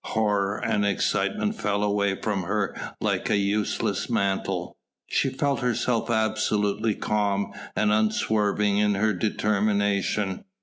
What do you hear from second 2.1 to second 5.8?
from her like a useless mantle. She felt